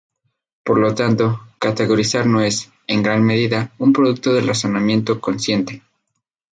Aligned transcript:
Por 0.63 0.79
lo 0.79 0.95
tanto, 0.95 1.41
categorizar 1.59 2.25
no 2.25 2.41
es, 2.41 2.71
en 2.87 3.03
gran 3.03 3.21
medida, 3.23 3.71
un 3.77 3.93
producto 3.93 4.33
del 4.33 4.47
razonamiento 4.47 5.21
consciente. 5.21 5.83